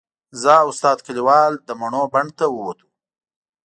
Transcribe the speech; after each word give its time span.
زه 0.41 0.51
او 0.61 0.67
استاد 0.73 0.97
کلیوال 1.05 1.53
د 1.67 1.69
مڼو 1.79 2.03
بڼ 2.13 2.25
ته 2.37 2.45
ووتو. 2.49 2.87